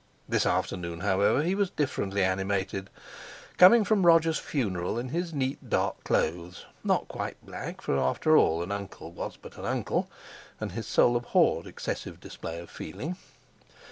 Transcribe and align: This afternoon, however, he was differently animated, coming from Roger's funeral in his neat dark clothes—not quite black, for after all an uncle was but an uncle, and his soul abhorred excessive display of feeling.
This 0.27 0.47
afternoon, 0.47 1.01
however, 1.01 1.43
he 1.43 1.53
was 1.53 1.69
differently 1.69 2.23
animated, 2.23 2.89
coming 3.59 3.83
from 3.83 4.03
Roger's 4.03 4.39
funeral 4.39 4.97
in 4.97 5.09
his 5.09 5.31
neat 5.31 5.69
dark 5.69 6.03
clothes—not 6.03 7.07
quite 7.07 7.37
black, 7.45 7.81
for 7.81 7.99
after 7.99 8.35
all 8.35 8.63
an 8.63 8.71
uncle 8.71 9.11
was 9.11 9.37
but 9.37 9.59
an 9.59 9.65
uncle, 9.65 10.09
and 10.59 10.71
his 10.71 10.87
soul 10.87 11.15
abhorred 11.15 11.67
excessive 11.67 12.19
display 12.19 12.57
of 12.57 12.71
feeling. 12.71 13.15